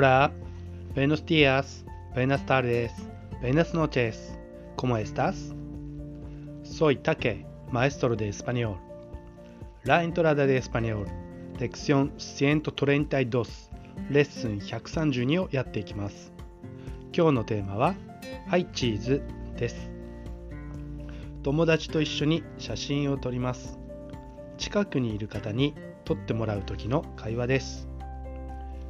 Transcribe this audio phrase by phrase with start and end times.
[0.00, 0.30] Hola,
[0.94, 2.92] buenos días, buenas tardes,
[3.40, 4.38] buenas noches.
[4.76, 5.52] ¿Cómo estás?
[6.62, 8.76] Soy Take, maestro de español.
[9.82, 11.08] La entrada de español,
[11.58, 13.70] lección 132、
[14.08, 16.32] レッスン132をやっていきます。
[17.12, 17.96] 今日のテーマは、
[18.46, 19.22] はい、チーズ
[19.56, 19.90] です。
[21.42, 23.80] 友達と一緒に写真を撮ります。
[24.58, 27.88] 近くにいる方に撮ってもらう時の会話です。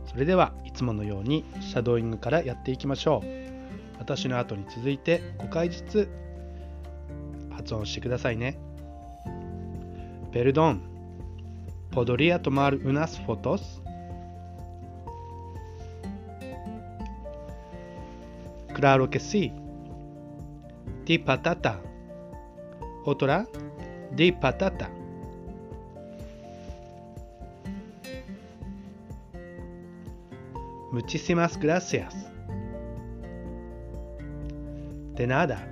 [0.09, 3.29] それではいつものようにシャドーイングからやっていきましょう。
[3.99, 6.09] 私の後に続いて5回ずつ
[7.51, 8.59] 発音してくださいね。
[10.33, 10.81] Perdón,
[11.91, 13.83] ¿podría tomar unas fotos?
[18.75, 19.53] Claro que sí.
[21.05, 21.81] Di patata.
[23.05, 23.47] Otra,
[24.13, 24.98] di patata.
[30.91, 32.15] Muchísimas gracias.
[35.15, 35.71] De nada.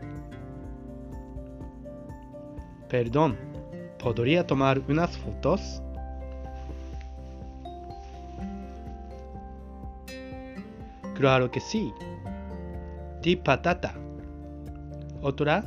[2.89, 3.37] Perdón,
[3.99, 5.83] ¿podría tomar unas fotos?
[11.15, 11.93] Claro que sí.
[13.23, 13.95] Di patata.
[15.23, 15.65] Otra,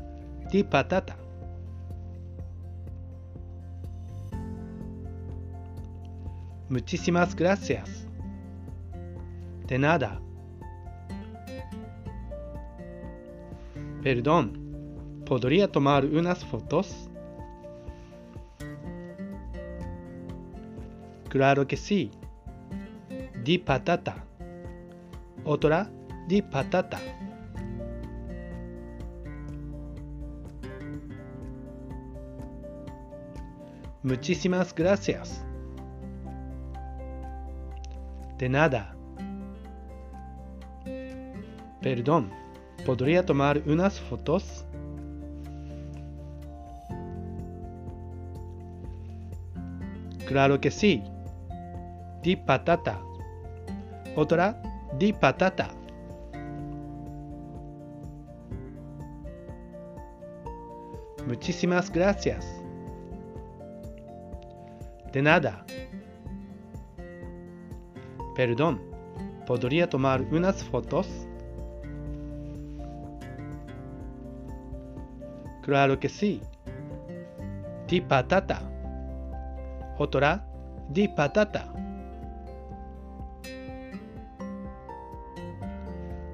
[0.52, 1.18] di patata.
[6.70, 8.09] Muchísimas gracias.
[9.70, 10.20] De nada.
[14.02, 17.08] Perdón, ¿podría tomar unas fotos?
[21.30, 22.10] Claro que sí.
[23.44, 24.26] Di patata.
[25.46, 25.88] Otra,
[26.28, 27.00] di patata.
[34.02, 35.46] Muchísimas gracias.
[38.40, 38.99] De nada.
[41.82, 42.30] Perdón,
[42.86, 44.66] ¿podría tomar unas fotos?
[50.28, 51.02] Claro que sí.
[52.22, 53.00] Di patata.
[54.16, 54.62] Otra,
[55.00, 55.70] di patata.
[61.26, 62.46] Muchísimas gracias.
[65.14, 65.66] De nada.
[68.36, 68.82] Perdón,
[69.48, 71.29] ¿podría tomar unas fotos?
[75.70, 76.42] Claro que sí.
[77.88, 78.60] Di patata.
[80.00, 80.44] Otra,
[80.90, 81.72] di patata.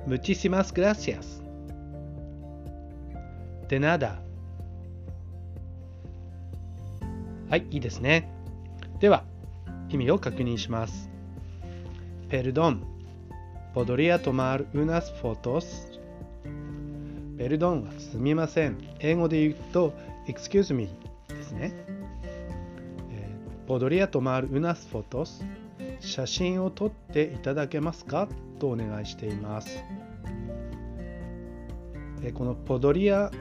[0.07, 1.41] Muchísimas gracias.
[3.67, 4.21] De nada.
[7.49, 8.29] はい、いいですね。
[9.01, 9.25] では、
[9.89, 11.09] 意味を確認します。
[12.29, 12.85] Perdón.
[13.73, 15.94] ¿Podría tomar unas fotos?
[17.35, 18.77] ベルドンはすみません。
[18.99, 19.93] 英語で言うと、
[20.25, 20.87] excuse me
[21.27, 21.73] ですね。
[23.11, 25.43] えー、podría tomar unas fotos?
[25.99, 28.29] 写真を撮っていただけますか？
[28.59, 29.83] とお願いしています。
[32.23, 33.31] え、この podría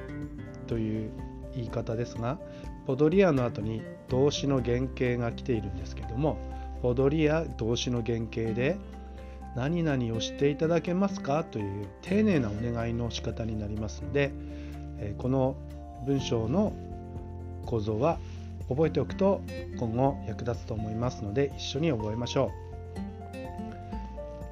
[0.67, 1.11] という
[1.55, 2.41] 言い方ですが、
[2.89, 6.37] podría の後に動詞の原型が来ているんですけども、
[6.83, 8.77] podría 動詞の原型で、
[9.55, 11.45] 何々をしていただけますか？
[11.45, 14.33] という丁寧なお願いの仕方になりますので、
[15.19, 15.57] この
[16.07, 16.73] 文章の
[17.67, 18.19] 構造は
[18.69, 19.41] 覚えておくと
[19.79, 22.51] 今後役立つと思いますので一緒に覚えましょ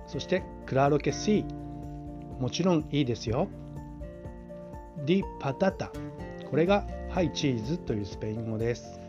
[0.08, 0.10] う。
[0.10, 1.44] そしてクラロケシ
[2.38, 3.48] もちろんいいですよ。
[5.04, 5.90] ディパタタ。
[6.50, 9.00] これがハイチーズというスペイン語です。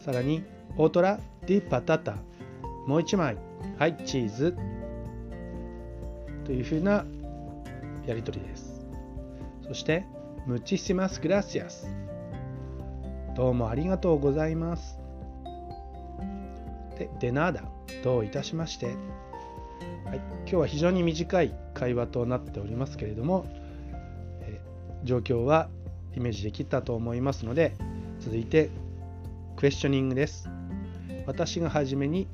[0.00, 0.44] さらに
[0.76, 2.16] オートラディパタタ。
[2.86, 3.36] もう一枚
[3.78, 4.56] はい、チーズ。
[6.44, 7.04] というふうな
[8.06, 8.86] やりとりです。
[9.66, 10.04] そして、
[10.46, 11.86] ムチシマスグラシアス。
[13.36, 14.98] どうもありがとうございます。
[16.98, 17.64] で、でなだ。
[18.02, 18.86] どういたしまして。
[18.86, 23.46] はい、今日は非常に短い会話となっておりますけれども、
[25.04, 25.68] 状況は
[26.14, 27.74] イメージできたと思いますので、
[28.20, 28.70] 続いて
[29.56, 30.48] クエスチョニングです。
[31.26, 32.26] 私がはじめに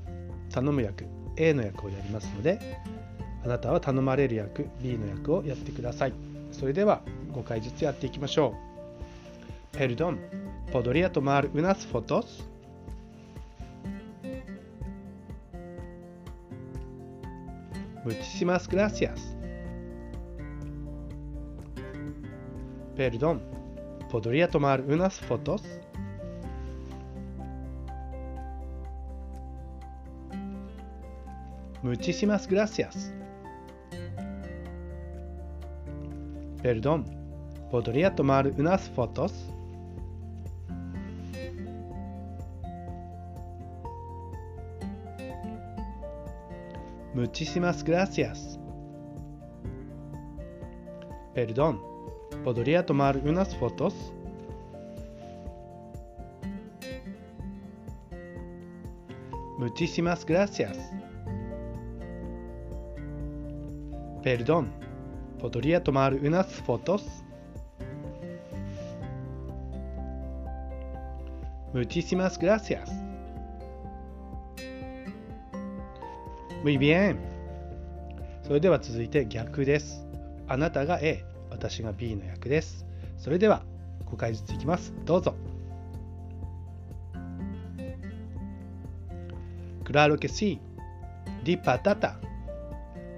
[0.56, 1.04] 頼む役
[1.36, 2.80] A の役をやりますので
[3.44, 6.14] あなたは頼まれる役 B の役をやってください
[6.50, 7.02] それでは
[7.34, 8.76] 5回ずつやっていきましょう
[9.76, 10.18] Perdón,
[10.72, 12.48] ¿podría tomar unas fotos?
[18.06, 19.36] Muchísimas gracias.
[22.96, 23.42] Perdón,
[24.10, 25.62] ¿podría tomar unas fotos?
[31.86, 33.14] Muchísimas gracias.
[36.60, 37.04] Perdón,
[37.70, 39.32] ¿podría tomar unas fotos?
[47.14, 48.58] Muchísimas gracias.
[51.34, 51.80] Perdón,
[52.42, 54.12] ¿podría tomar unas fotos?
[59.56, 60.76] Muchísimas gracias.
[64.26, 64.72] Perdón,
[65.38, 67.22] ¿podría tomar unas fotos?
[71.72, 72.90] Muchísimas gracias.
[76.64, 77.20] Muy bien.
[78.42, 80.04] それでは続いて逆です。
[80.48, 82.84] あなたが A、私が B の役です。
[83.18, 83.62] それでは
[84.06, 84.92] 5回ずついきます。
[85.04, 85.36] どうぞ。
[89.84, 90.58] Claro que sí.
[91.44, 92.18] Di patata.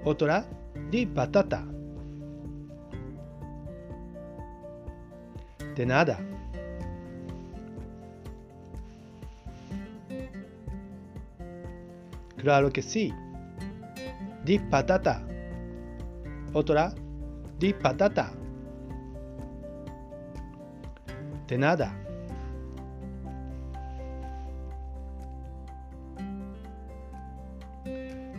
[0.05, 0.45] Otra,
[0.89, 1.65] di patata.
[5.75, 6.19] De nada.
[12.37, 13.13] Claro que sí.
[14.45, 15.21] Di patata.
[16.53, 16.93] Otra,
[17.59, 18.31] di patata.
[21.47, 21.93] De nada.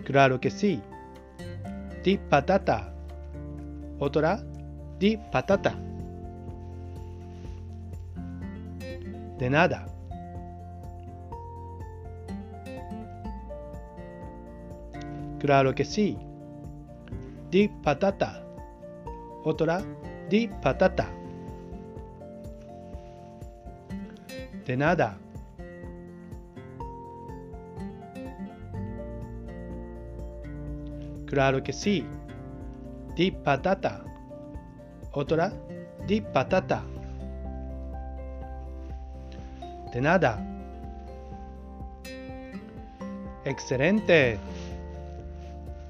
[0.05, 0.82] Claro que sí.
[2.02, 2.93] Di patata.
[3.99, 4.41] Otra,
[4.99, 5.76] di patata.
[9.37, 9.85] De nada.
[15.38, 16.17] Claro que sí.
[17.50, 18.44] Di patata.
[19.44, 19.82] Otra,
[20.29, 21.08] di patata.
[24.64, 25.30] De nada.
[31.31, 32.05] Claro que sí.
[33.15, 34.03] Di patata.
[35.12, 35.53] Otra,
[36.05, 36.82] di patata.
[39.93, 40.38] De nada.
[43.44, 44.38] Excelente.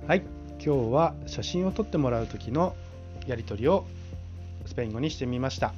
[0.07, 0.23] はい、
[0.63, 2.75] 今日は写真を撮ってもらう時の
[3.27, 3.87] やり取りを
[4.67, 5.73] スペイン語にしてみました。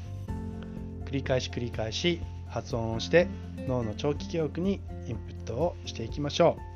[1.04, 3.28] 繰り返し繰り返し発音をして
[3.68, 6.71] 脳の長期記憶にインプットをしていきましょう。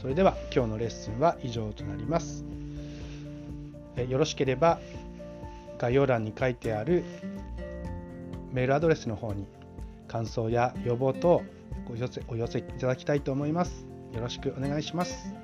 [0.00, 2.42] それでは今日のレッスンは以上となります。
[4.08, 4.80] よろしければ
[5.78, 7.04] 概要欄に書いてある
[8.50, 9.46] メールアドレスの方に
[10.08, 11.42] 感想や要望等
[11.92, 13.86] お寄せお寄せいただきたいと思います。
[14.14, 15.34] よろしくお願いします。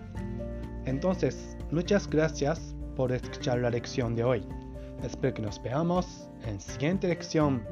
[0.86, 4.42] Entonces, muchas gracias por escuchar la lección de hoy.
[5.02, 7.62] Espero que nos veamos en siguiente lección.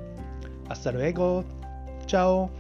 [0.69, 1.45] Hasta luego.
[2.07, 2.51] Chao.